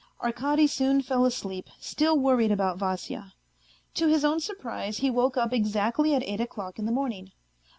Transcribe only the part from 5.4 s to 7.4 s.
exactly at eight o'clock in the morning.